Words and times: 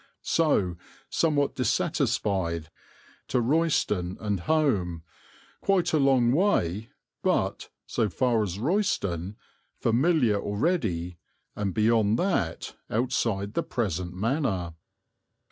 So, 0.23 0.77
somewhat 1.11 1.53
dissatisfied, 1.53 2.71
to 3.27 3.39
Royston 3.39 4.17
and 4.19 4.39
home, 4.39 5.03
quite 5.61 5.93
a 5.93 5.99
long 5.99 6.31
way 6.31 6.89
but, 7.21 7.69
so 7.85 8.09
far 8.09 8.41
as 8.41 8.57
Royston, 8.57 9.35
familiar 9.79 10.41
already, 10.41 11.19
and 11.55 11.71
beyond 11.71 12.17
that 12.17 12.75
outside 12.89 13.53
the 13.53 13.61
present 13.61 14.15
manor. 14.15 14.73